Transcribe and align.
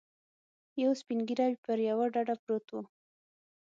یو 0.81 0.91
سپین 1.01 1.19
ږیری 1.27 1.53
پر 1.63 1.77
یوه 1.89 2.05
ډډه 2.13 2.35
پروت 2.43 2.67
و. 2.71 2.75